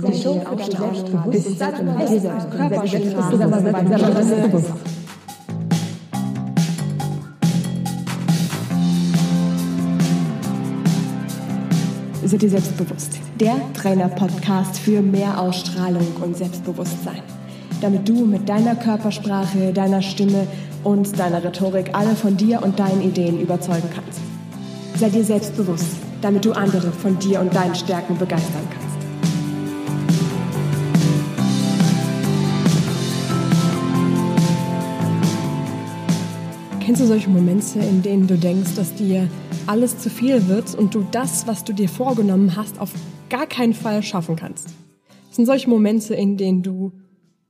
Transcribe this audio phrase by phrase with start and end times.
[0.00, 3.38] Sei dir auch selbstbewusst und dieser Körpersprache
[12.24, 13.18] Sei dir selbstbewusst.
[13.40, 17.22] Der Trainer-Podcast für mehr Ausstrahlung und Selbstbewusstsein.
[17.80, 20.46] Damit du mit deiner Körpersprache, deiner Stimme
[20.84, 24.20] und deiner Rhetorik alle von dir und deinen Ideen überzeugen kannst.
[24.98, 28.89] Sei dir selbstbewusst, damit du andere von dir und deinen Stärken begeistern kannst.
[36.90, 39.28] Kennst du solche Momente, in denen du denkst, dass dir
[39.68, 42.90] alles zu viel wird und du das, was du dir vorgenommen hast, auf
[43.28, 44.70] gar keinen Fall schaffen kannst?
[45.28, 46.90] Das sind solche Momente, in denen du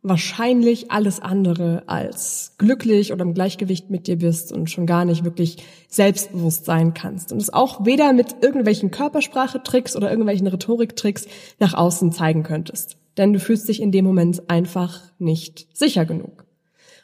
[0.02, 5.24] wahrscheinlich alles andere als glücklich oder im Gleichgewicht mit dir bist und schon gar nicht
[5.24, 7.32] wirklich selbstbewusst sein kannst.
[7.32, 11.26] Und es auch weder mit irgendwelchen Körpersprachetricks oder irgendwelchen Rhetoriktricks
[11.58, 12.98] nach außen zeigen könntest.
[13.16, 16.44] Denn du fühlst dich in dem Moment einfach nicht sicher genug.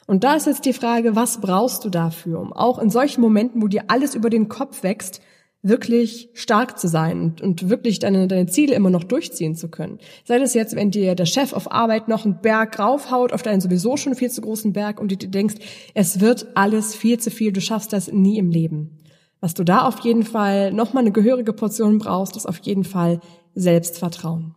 [0.07, 3.61] Und da ist jetzt die Frage, was brauchst du dafür, um auch in solchen Momenten,
[3.61, 5.21] wo dir alles über den Kopf wächst,
[5.61, 9.99] wirklich stark zu sein und, und wirklich deine, deine Ziele immer noch durchziehen zu können.
[10.23, 13.59] Sei das jetzt, wenn dir der Chef auf Arbeit noch einen Berg raufhaut, auf deinen
[13.59, 15.55] sowieso schon viel zu großen Berg und du dir denkst,
[15.93, 18.99] es wird alles viel zu viel, du schaffst das nie im Leben.
[19.41, 23.19] Was du da auf jeden Fall nochmal eine gehörige Portion brauchst, ist auf jeden Fall
[23.53, 24.55] Selbstvertrauen.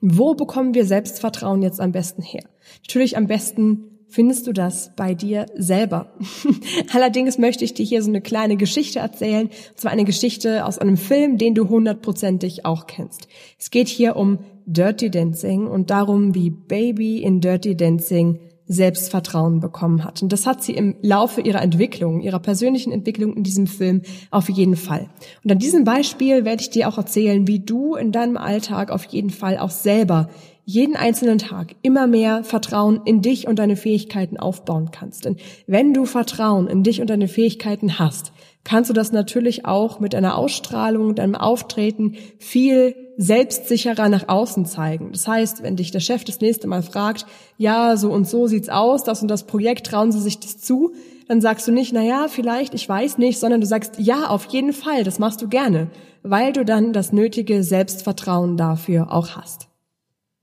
[0.00, 2.44] Wo bekommen wir Selbstvertrauen jetzt am besten her?
[2.82, 6.12] Natürlich am besten findest du das bei dir selber.
[6.92, 10.78] Allerdings möchte ich dir hier so eine kleine Geschichte erzählen, und zwar eine Geschichte aus
[10.78, 13.28] einem Film, den du hundertprozentig auch kennst.
[13.58, 18.38] Es geht hier um Dirty Dancing und darum, wie Baby in Dirty Dancing
[18.70, 20.22] Selbstvertrauen bekommen hat.
[20.22, 24.48] Und das hat sie im Laufe ihrer Entwicklung, ihrer persönlichen Entwicklung in diesem Film auf
[24.48, 25.08] jeden Fall.
[25.42, 29.04] Und an diesem Beispiel werde ich dir auch erzählen, wie du in deinem Alltag auf
[29.06, 30.30] jeden Fall auch selber
[30.64, 35.24] jeden einzelnen Tag immer mehr Vertrauen in dich und deine Fähigkeiten aufbauen kannst.
[35.24, 38.32] Denn wenn du Vertrauen in dich und deine Fähigkeiten hast,
[38.64, 45.10] kannst du das natürlich auch mit deiner Ausstrahlung, deinem Auftreten viel selbstsicherer nach außen zeigen.
[45.12, 47.26] Das heißt, wenn dich der Chef das nächste Mal fragt,
[47.58, 50.92] ja, so und so sieht's aus, das und das Projekt, trauen Sie sich das zu,
[51.28, 54.46] dann sagst du nicht, na ja, vielleicht, ich weiß nicht, sondern du sagst, ja, auf
[54.46, 55.90] jeden Fall, das machst du gerne,
[56.22, 59.69] weil du dann das nötige Selbstvertrauen dafür auch hast.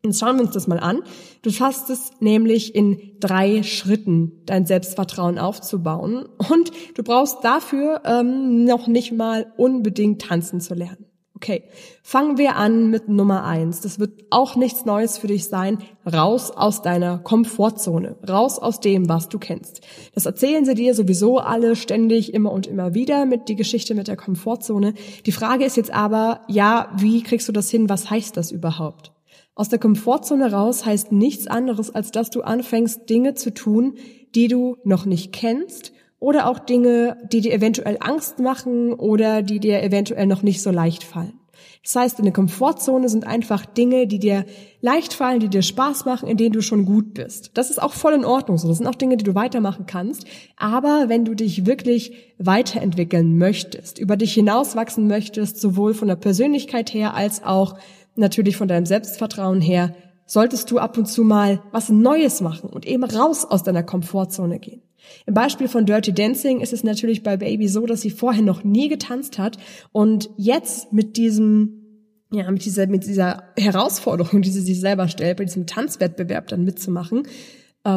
[0.08, 1.02] Jetzt schauen wir uns das mal an.
[1.42, 6.26] Du schaffst es nämlich in drei Schritten, dein Selbstvertrauen aufzubauen.
[6.50, 11.06] Und du brauchst dafür ähm, noch nicht mal unbedingt tanzen zu lernen.
[11.38, 11.66] Okay,
[12.02, 13.82] fangen wir an mit Nummer eins.
[13.82, 15.78] Das wird auch nichts Neues für dich sein.
[16.12, 18.16] Raus aus deiner Komfortzone.
[18.28, 19.82] Raus aus dem, was du kennst.
[20.16, 24.08] Das erzählen sie dir sowieso alle ständig, immer und immer wieder mit die Geschichte mit
[24.08, 24.96] der Komfortzone.
[25.28, 27.88] Die Frage ist jetzt aber, ja, wie kriegst du das hin?
[27.88, 29.12] Was heißt das überhaupt?
[29.58, 33.96] Aus der Komfortzone raus heißt nichts anderes, als dass du anfängst, Dinge zu tun,
[34.36, 39.60] die du noch nicht kennst oder auch Dinge, die dir eventuell Angst machen oder die
[39.60, 41.40] dir eventuell noch nicht so leicht fallen.
[41.84, 44.46] Das heißt, in der Komfortzone sind einfach Dinge, die dir
[44.82, 47.52] leicht fallen, die dir Spaß machen, in denen du schon gut bist.
[47.56, 48.68] Das ist auch voll in Ordnung so.
[48.68, 50.26] Das sind auch Dinge, die du weitermachen kannst.
[50.56, 56.94] Aber wenn du dich wirklich weiterentwickeln möchtest, über dich hinauswachsen möchtest, sowohl von der Persönlichkeit
[56.94, 57.78] her als auch
[58.18, 59.96] natürlich von deinem Selbstvertrauen her,
[60.26, 64.60] solltest du ab und zu mal was Neues machen und eben raus aus deiner Komfortzone
[64.60, 64.82] gehen.
[65.26, 68.64] Im Beispiel von Dirty Dancing ist es natürlich bei Baby so, dass sie vorher noch
[68.64, 69.58] nie getanzt hat
[69.92, 71.84] und jetzt mit diesem
[72.30, 76.66] ja, mit dieser, mit dieser Herausforderung, die sie sich selber stellt, bei diesem Tanzwettbewerb dann
[76.66, 77.24] mitzumachen,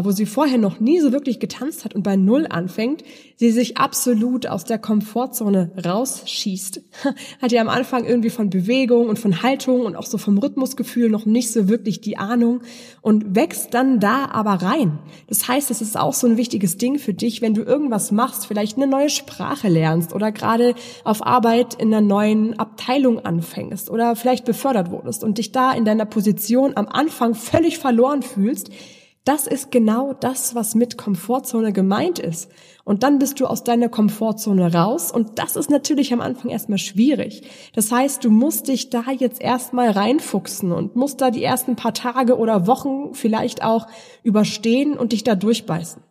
[0.04, 3.02] wo sie vorher noch nie so wirklich getanzt hat und bei Null anfängt,
[3.36, 6.82] sie sich absolut aus der Komfortzone rausschießt.
[7.42, 11.10] hat ja am Anfang irgendwie von Bewegung und von Haltung und auch so vom Rhythmusgefühl
[11.10, 12.60] noch nicht so wirklich die Ahnung
[13.00, 14.98] und wächst dann da aber rein.
[15.26, 18.46] Das heißt, das ist auch so ein wichtiges Ding für dich, wenn du irgendwas machst,
[18.46, 24.14] vielleicht eine neue Sprache lernst oder gerade auf Arbeit in einer neuen Abteilung anfängst oder
[24.14, 28.70] vielleicht befördert wurdest und dich da in deiner Position am Anfang völlig verloren fühlst,
[29.24, 32.50] das ist genau das, was mit Komfortzone gemeint ist.
[32.84, 36.78] Und dann bist du aus deiner Komfortzone raus und das ist natürlich am Anfang erstmal
[36.78, 37.42] schwierig.
[37.74, 41.94] Das heißt, du musst dich da jetzt erstmal reinfuchsen und musst da die ersten paar
[41.94, 43.86] Tage oder Wochen vielleicht auch
[44.22, 46.02] überstehen und dich da durchbeißen.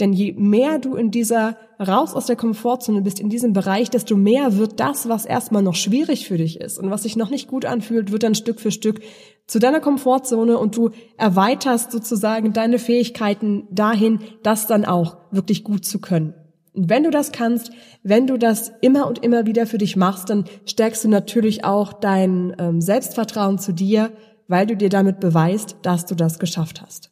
[0.00, 4.16] Denn je mehr du in dieser raus aus der Komfortzone bist, in diesem Bereich, desto
[4.16, 7.48] mehr wird das, was erstmal noch schwierig für dich ist und was sich noch nicht
[7.48, 9.00] gut anfühlt, wird dann Stück für Stück
[9.46, 15.84] zu deiner Komfortzone und du erweiterst sozusagen deine Fähigkeiten dahin, das dann auch wirklich gut
[15.84, 16.34] zu können.
[16.72, 17.72] Und wenn du das kannst,
[18.02, 21.92] wenn du das immer und immer wieder für dich machst, dann stärkst du natürlich auch
[21.92, 24.12] dein ähm, Selbstvertrauen zu dir,
[24.46, 27.10] weil du dir damit beweist, dass du das geschafft hast.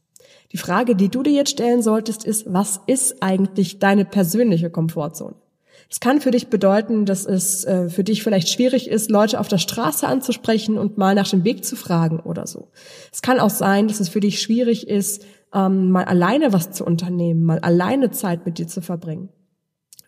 [0.53, 5.35] Die Frage, die du dir jetzt stellen solltest, ist, was ist eigentlich deine persönliche Komfortzone?
[5.91, 9.49] Es kann für dich bedeuten, dass es äh, für dich vielleicht schwierig ist, Leute auf
[9.49, 12.69] der Straße anzusprechen und mal nach dem Weg zu fragen oder so.
[13.12, 15.25] Es kann auch sein, dass es für dich schwierig ist,
[15.55, 19.31] ähm, mal alleine was zu unternehmen, mal alleine Zeit mit dir zu verbringen.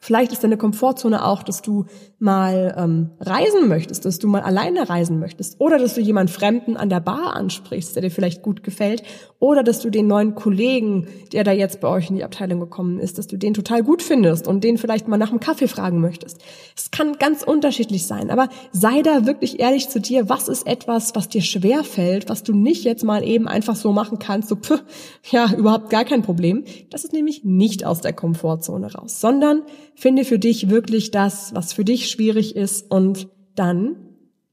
[0.03, 1.85] Vielleicht ist deine Komfortzone auch, dass du
[2.19, 6.79] mal ähm, reisen möchtest, dass du mal alleine reisen möchtest oder dass du jemand Fremden
[6.79, 9.03] an der Bar ansprichst, der dir vielleicht gut gefällt
[9.41, 12.99] oder dass du den neuen Kollegen, der da jetzt bei euch in die Abteilung gekommen
[12.99, 16.01] ist, dass du den total gut findest und den vielleicht mal nach einem Kaffee fragen
[16.01, 16.39] möchtest.
[16.75, 21.15] Es kann ganz unterschiedlich sein, aber sei da wirklich ehrlich zu dir, was ist etwas,
[21.15, 24.57] was dir schwer fällt, was du nicht jetzt mal eben einfach so machen kannst, so
[24.57, 24.83] pff,
[25.31, 26.65] ja, überhaupt gar kein Problem.
[26.89, 29.63] Das ist nämlich nicht aus der Komfortzone raus, sondern
[30.01, 33.97] Finde für dich wirklich das, was für dich schwierig ist und dann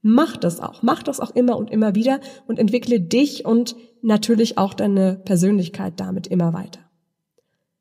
[0.02, 0.82] mach das auch.
[0.82, 5.94] Mach das auch immer und immer wieder und entwickle dich und natürlich auch deine Persönlichkeit
[5.96, 6.80] damit immer weiter.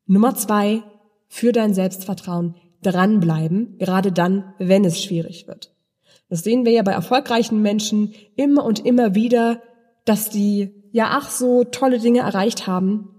[0.06, 0.82] Nummer zwei,
[1.28, 5.76] für dein Selbstvertrauen dranbleiben, gerade dann, wenn es schwierig wird.
[6.30, 9.62] Das sehen wir ja bei erfolgreichen Menschen immer und immer wieder,
[10.06, 13.17] dass die ja ach so tolle Dinge erreicht haben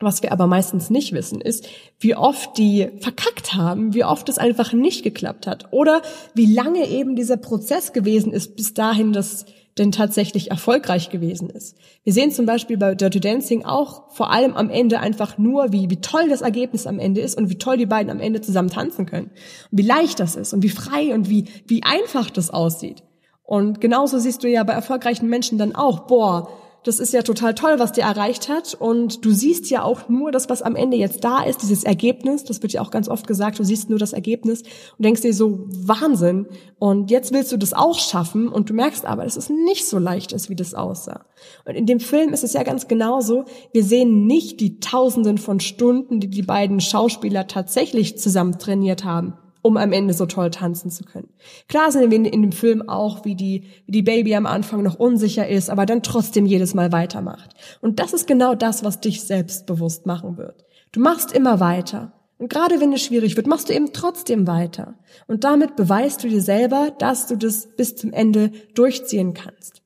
[0.00, 1.68] was wir aber meistens nicht wissen, ist,
[1.98, 6.02] wie oft die verkackt haben, wie oft es einfach nicht geklappt hat oder
[6.34, 9.46] wie lange eben dieser Prozess gewesen ist, bis dahin das
[9.78, 11.76] denn tatsächlich erfolgreich gewesen ist.
[12.02, 15.88] Wir sehen zum Beispiel bei Dirty Dancing auch vor allem am Ende einfach nur, wie,
[15.88, 18.70] wie toll das Ergebnis am Ende ist und wie toll die beiden am Ende zusammen
[18.70, 19.30] tanzen können.
[19.70, 23.02] Und wie leicht das ist und wie frei und wie, wie einfach das aussieht.
[23.44, 26.50] Und genauso siehst du ja bei erfolgreichen Menschen dann auch, boah,
[26.84, 28.74] das ist ja total toll, was der erreicht hat.
[28.74, 32.44] Und du siehst ja auch nur das, was am Ende jetzt da ist, dieses Ergebnis.
[32.44, 35.34] Das wird ja auch ganz oft gesagt, du siehst nur das Ergebnis und denkst dir
[35.34, 36.46] so, Wahnsinn.
[36.78, 39.98] Und jetzt willst du das auch schaffen und du merkst aber, dass es nicht so
[39.98, 41.26] leicht ist, wie das aussah.
[41.64, 43.44] Und in dem Film ist es ja ganz genauso.
[43.72, 49.34] Wir sehen nicht die Tausenden von Stunden, die die beiden Schauspieler tatsächlich zusammen trainiert haben
[49.62, 51.28] um am Ende so toll tanzen zu können.
[51.68, 54.98] Klar sehen wir in dem Film auch, wie die, wie die Baby am Anfang noch
[54.98, 57.54] unsicher ist, aber dann trotzdem jedes Mal weitermacht.
[57.80, 60.64] Und das ist genau das, was dich selbstbewusst machen wird.
[60.92, 62.12] Du machst immer weiter.
[62.38, 64.94] Und gerade wenn es schwierig wird, machst du eben trotzdem weiter.
[65.26, 69.82] Und damit beweist du dir selber, dass du das bis zum Ende durchziehen kannst.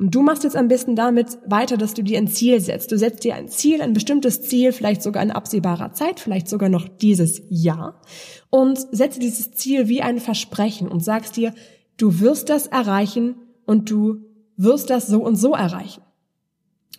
[0.00, 2.90] Und du machst jetzt am besten damit weiter, dass du dir ein Ziel setzt.
[2.90, 6.70] Du setzt dir ein Ziel, ein bestimmtes Ziel, vielleicht sogar in absehbarer Zeit, vielleicht sogar
[6.70, 8.00] noch dieses Jahr
[8.48, 11.52] und setze dieses Ziel wie ein Versprechen und sagst dir,
[11.98, 13.36] du wirst das erreichen
[13.66, 14.24] und du
[14.56, 16.00] wirst das so und so erreichen.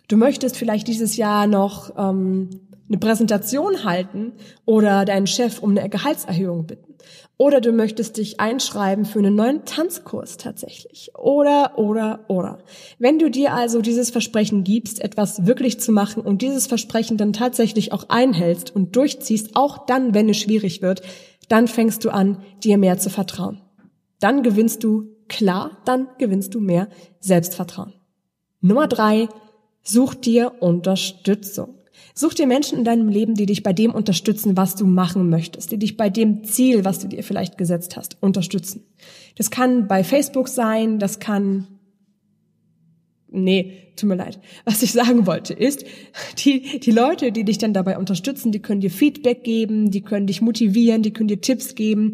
[0.06, 2.50] Du möchtest vielleicht dieses Jahr noch ähm,
[2.88, 4.34] eine Präsentation halten
[4.64, 6.94] oder deinen Chef um eine Gehaltserhöhung bitten.
[7.42, 11.10] Oder du möchtest dich einschreiben für einen neuen Tanzkurs tatsächlich.
[11.18, 12.58] Oder, oder, oder.
[13.00, 17.32] Wenn du dir also dieses Versprechen gibst, etwas wirklich zu machen und dieses Versprechen dann
[17.32, 21.02] tatsächlich auch einhältst und durchziehst, auch dann, wenn es schwierig wird,
[21.48, 23.60] dann fängst du an, dir mehr zu vertrauen.
[24.20, 26.86] Dann gewinnst du, klar, dann gewinnst du mehr
[27.18, 27.92] Selbstvertrauen.
[28.60, 29.28] Nummer drei,
[29.82, 31.81] such dir Unterstützung.
[32.14, 35.72] Such dir Menschen in deinem Leben, die dich bei dem unterstützen, was du machen möchtest,
[35.72, 38.84] die dich bei dem Ziel, was du dir vielleicht gesetzt hast, unterstützen.
[39.36, 41.66] Das kann bei Facebook sein, das kann
[43.34, 44.38] Nee, tut mir leid.
[44.66, 45.86] Was ich sagen wollte ist,
[46.44, 50.26] die, die Leute, die dich dann dabei unterstützen, die können dir Feedback geben, die können
[50.26, 52.12] dich motivieren, die können dir Tipps geben,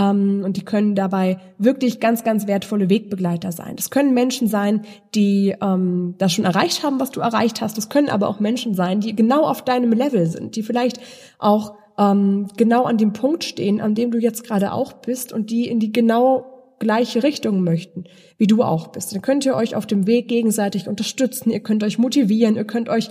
[0.00, 3.76] ähm, und die können dabei wirklich ganz, ganz wertvolle Wegbegleiter sein.
[3.76, 4.82] Das können Menschen sein,
[5.14, 7.76] die ähm, das schon erreicht haben, was du erreicht hast.
[7.76, 11.00] Das können aber auch Menschen sein, die genau auf deinem Level sind, die vielleicht
[11.38, 15.50] auch ähm, genau an dem Punkt stehen, an dem du jetzt gerade auch bist und
[15.50, 16.46] die in die genau
[16.78, 18.04] gleiche Richtung möchten,
[18.38, 19.14] wie du auch bist.
[19.14, 22.88] Dann könnt ihr euch auf dem Weg gegenseitig unterstützen, ihr könnt euch motivieren, ihr könnt
[22.88, 23.10] euch,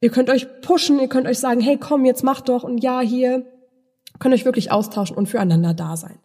[0.00, 3.00] ihr könnt euch pushen, ihr könnt euch sagen, hey komm, jetzt mach doch und ja,
[3.00, 3.44] hier,
[4.18, 6.18] könnt euch wirklich austauschen und füreinander da sein.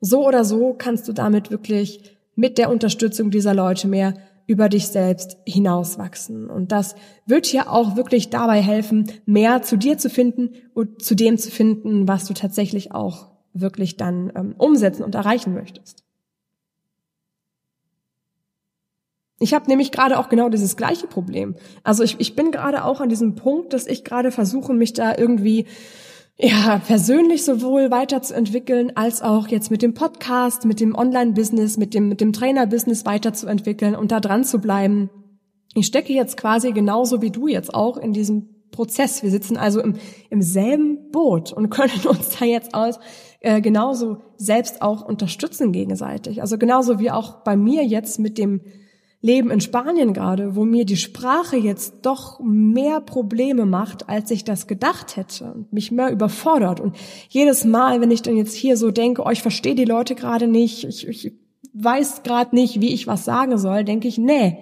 [0.00, 4.14] So oder so kannst du damit wirklich mit der Unterstützung dieser Leute mehr
[4.46, 6.50] über dich selbst hinauswachsen.
[6.50, 11.14] Und das wird dir auch wirklich dabei helfen, mehr zu dir zu finden und zu
[11.14, 16.04] dem zu finden, was du tatsächlich auch wirklich dann ähm, umsetzen und erreichen möchtest.
[19.38, 21.54] Ich habe nämlich gerade auch genau dieses gleiche Problem.
[21.82, 25.16] Also ich, ich bin gerade auch an diesem Punkt, dass ich gerade versuche, mich da
[25.16, 25.66] irgendwie
[26.42, 32.08] ja, persönlich sowohl weiterzuentwickeln, als auch jetzt mit dem Podcast, mit dem Online-Business, mit dem,
[32.08, 35.10] mit dem Trainer-Business weiterzuentwickeln und da dran zu bleiben.
[35.74, 39.22] Ich stecke jetzt quasi genauso wie du jetzt auch in diesem Prozess.
[39.22, 39.96] Wir sitzen also im,
[40.30, 42.98] im selben Boot und können uns da jetzt aus
[43.40, 46.40] äh, genauso selbst auch unterstützen gegenseitig.
[46.40, 48.62] Also genauso wie auch bei mir jetzt mit dem
[49.22, 54.44] Leben in Spanien gerade, wo mir die Sprache jetzt doch mehr Probleme macht, als ich
[54.44, 56.80] das gedacht hätte und mich mehr überfordert.
[56.80, 56.96] Und
[57.28, 60.46] jedes Mal, wenn ich dann jetzt hier so denke, oh, ich verstehe die Leute gerade
[60.46, 61.32] nicht, ich, ich
[61.74, 64.56] weiß gerade nicht, wie ich was sagen soll, denke ich, nee.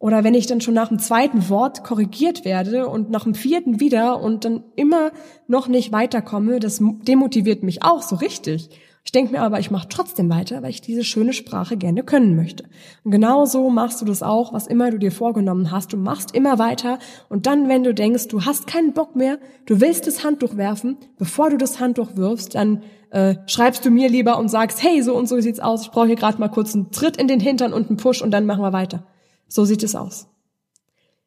[0.00, 3.78] Oder wenn ich dann schon nach dem zweiten Wort korrigiert werde und nach dem vierten
[3.78, 5.12] wieder und dann immer
[5.46, 8.70] noch nicht weiterkomme, das demotiviert mich auch so richtig.
[9.06, 12.36] Ich denke mir aber, ich mache trotzdem weiter, weil ich diese schöne Sprache gerne können
[12.36, 12.64] möchte.
[13.04, 15.92] Und genau so machst du das auch, was immer du dir vorgenommen hast.
[15.92, 19.82] Du machst immer weiter und dann, wenn du denkst, du hast keinen Bock mehr, du
[19.82, 24.38] willst das Handtuch werfen, bevor du das Handtuch wirfst, dann äh, schreibst du mir lieber
[24.38, 26.90] und sagst, hey, so und so sieht's aus, ich brauche hier gerade mal kurz einen
[26.90, 29.06] Tritt in den Hintern und einen Push und dann machen wir weiter.
[29.48, 30.28] So sieht es aus.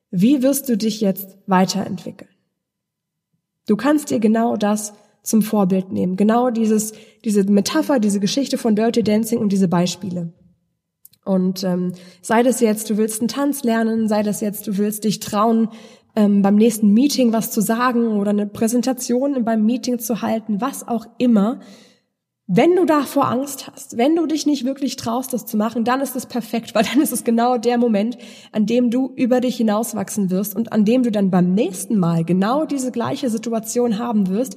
[0.10, 2.31] Wie wirst du dich jetzt weiterentwickeln?
[3.67, 4.93] Du kannst dir genau das
[5.27, 6.15] zum Vorbild nehmen.
[6.15, 6.93] Genau dieses,
[7.25, 10.31] diese Metapher, diese Geschichte von Dirty Dancing und diese Beispiele.
[11.25, 11.91] Und ähm,
[12.22, 15.69] sei das jetzt, du willst einen Tanz lernen, sei das jetzt, du willst dich trauen,
[16.15, 20.88] ähm, beim nächsten Meeting was zu sagen oder eine Präsentation beim Meeting zu halten, was
[20.88, 21.60] auch immer.
[22.50, 26.00] Wenn du davor Angst hast, wenn du dich nicht wirklich traust, das zu machen, dann
[26.00, 28.17] ist es perfekt, weil dann ist es genau der Moment,
[28.53, 32.24] an dem du über dich hinauswachsen wirst und an dem du dann beim nächsten Mal
[32.24, 34.55] genau diese gleiche Situation haben wirst,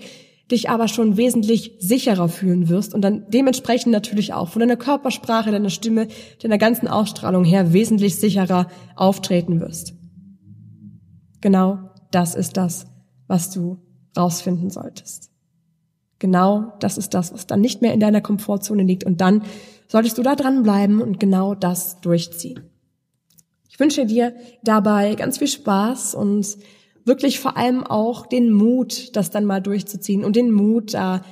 [0.50, 5.50] dich aber schon wesentlich sicherer fühlen wirst und dann dementsprechend natürlich auch von deiner Körpersprache,
[5.50, 6.08] deiner Stimme,
[6.42, 9.94] deiner ganzen Ausstrahlung her wesentlich sicherer auftreten wirst.
[11.40, 12.86] Genau das ist das,
[13.28, 13.78] was du
[14.16, 15.30] rausfinden solltest.
[16.18, 19.42] Genau das ist das, was dann nicht mehr in deiner Komfortzone liegt und dann
[19.88, 22.60] solltest du da dranbleiben und genau das durchziehen.
[23.68, 26.58] Ich wünsche dir dabei ganz viel Spaß und
[27.04, 31.22] wirklich vor allem auch den Mut, das dann mal durchzuziehen und den Mut, da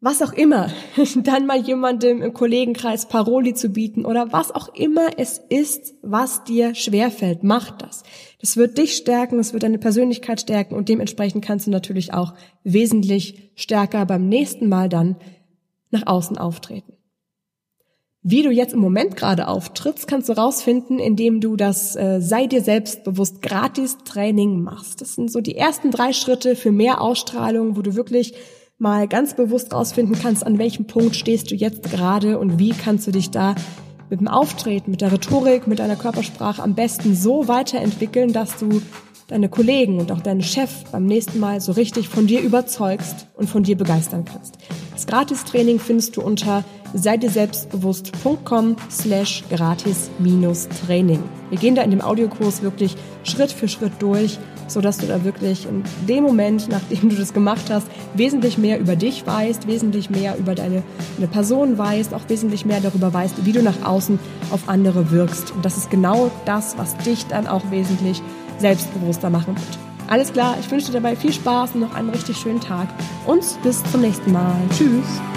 [0.00, 0.70] was auch immer,
[1.16, 6.44] dann mal jemandem im Kollegenkreis Paroli zu bieten oder was auch immer es ist, was
[6.44, 8.02] dir schwerfällt, mach das.
[8.40, 12.32] Das wird dich stärken, es wird deine Persönlichkeit stärken und dementsprechend kannst du natürlich auch
[12.64, 15.16] wesentlich stärker beim nächsten Mal dann
[15.90, 16.94] nach außen auftreten.
[18.22, 22.46] Wie du jetzt im Moment gerade auftrittst, kannst du rausfinden, indem du das äh, Sei
[22.46, 25.00] dir selbstbewusst gratis Training machst.
[25.00, 28.34] Das sind so die ersten drei Schritte für mehr Ausstrahlung, wo du wirklich
[28.76, 33.06] mal ganz bewusst rausfinden kannst, an welchem Punkt stehst du jetzt gerade und wie kannst
[33.06, 33.54] du dich da
[34.10, 38.82] mit dem Auftreten, mit der Rhetorik, mit deiner Körpersprache am besten so weiterentwickeln, dass du
[39.28, 43.48] deine Kollegen und auch deinen Chef beim nächsten Mal so richtig von dir überzeugst und
[43.48, 44.58] von dir begeistern kannst.
[44.92, 51.22] Das Gratis-Training findest du unter seidirselbstbewusst.com slash gratis-training.
[51.50, 55.24] Wir gehen da in dem Audiokurs wirklich Schritt für Schritt durch, so dass du da
[55.24, 60.10] wirklich in dem Moment, nachdem du das gemacht hast, wesentlich mehr über dich weißt, wesentlich
[60.10, 60.82] mehr über deine,
[61.16, 64.18] deine Person weißt, auch wesentlich mehr darüber weißt, wie du nach außen
[64.50, 65.52] auf andere wirkst.
[65.52, 68.22] Und das ist genau das, was dich dann auch wesentlich
[68.58, 69.78] selbstbewusster machen wird.
[70.08, 72.88] Alles klar, ich wünsche dir dabei viel Spaß und noch einen richtig schönen Tag
[73.26, 74.56] und bis zum nächsten Mal.
[74.76, 75.29] Tschüss.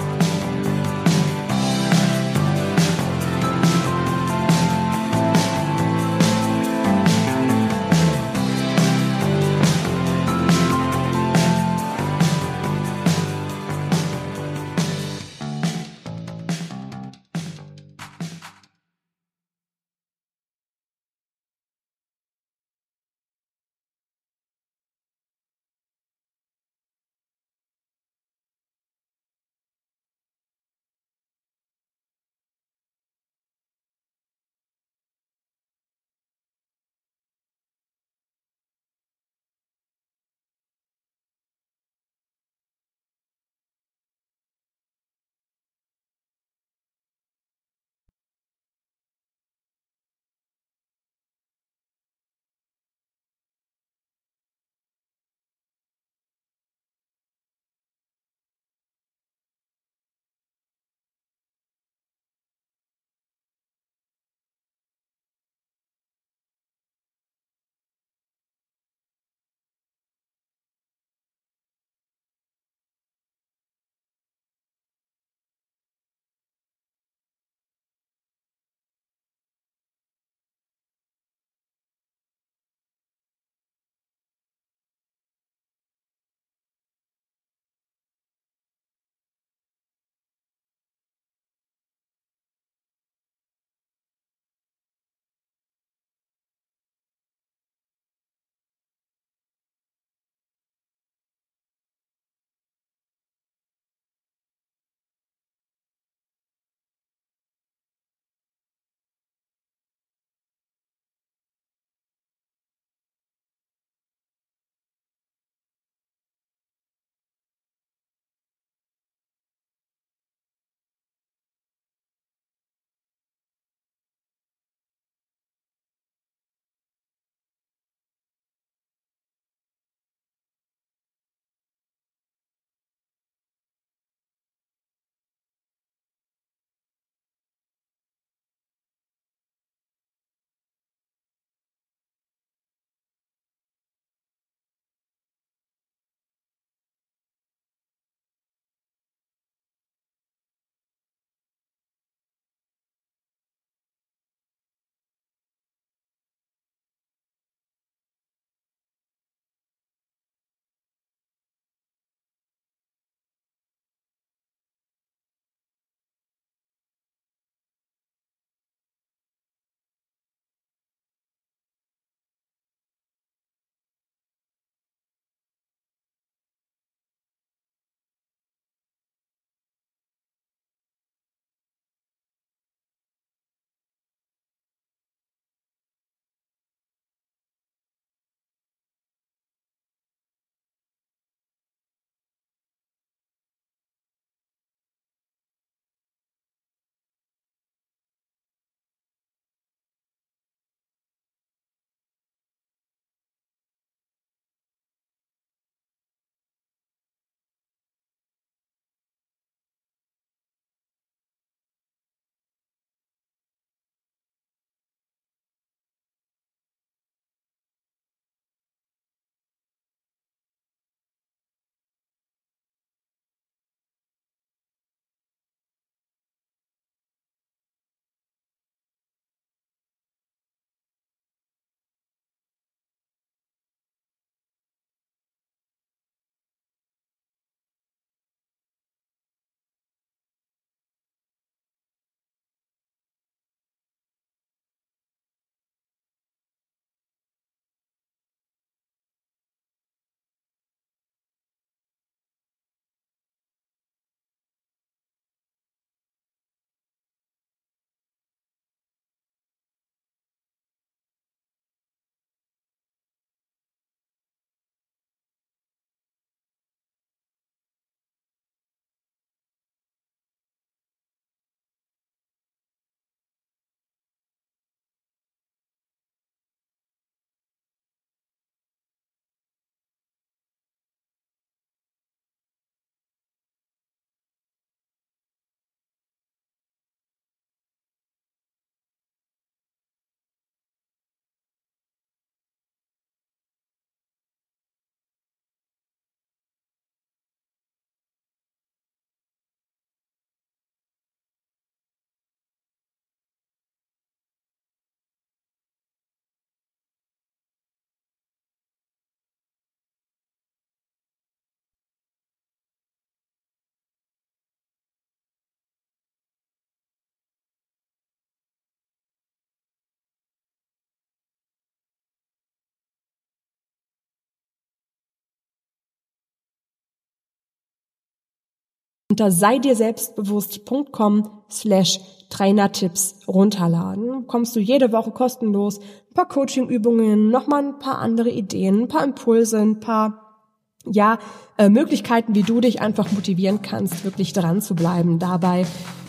[329.14, 332.00] Unter sei dir selbstbewusst.com slash
[332.30, 334.26] Trainertipps runterladen.
[334.26, 339.04] Kommst du jede Woche kostenlos ein paar Coachingübungen, nochmal ein paar andere Ideen, ein paar
[339.04, 340.42] Impulse, ein paar
[340.84, 341.18] ja,
[341.58, 345.64] äh, Möglichkeiten, wie du dich einfach motivieren kannst, wirklich dran zu bleiben, dabei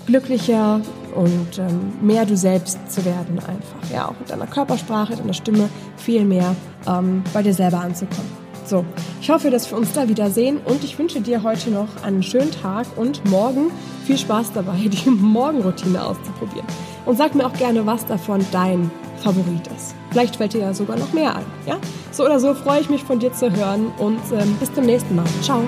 [0.08, 0.82] glücklicher
[1.14, 3.94] und ähm, mehr du selbst zu werden einfach.
[3.94, 6.56] Ja, auch mit deiner Körpersprache, deiner Stimme viel mehr
[6.88, 8.45] ähm, bei dir selber anzukommen.
[8.66, 8.84] So,
[9.22, 12.52] ich hoffe, dass wir uns da wiedersehen und ich wünsche dir heute noch einen schönen
[12.52, 13.72] Tag und morgen
[14.06, 16.68] viel Spaß dabei, die Morgenroutine auszuprobieren.
[17.06, 18.90] Und sag mir auch gerne, was davon dein
[19.22, 19.96] Favorit ist.
[20.10, 21.46] Vielleicht fällt dir ja sogar noch mehr ein.
[21.68, 21.78] Ja?
[22.12, 25.16] So oder so freue ich mich von dir zu hören und ähm, bis zum nächsten
[25.16, 25.26] Mal.
[25.42, 25.62] Ciao.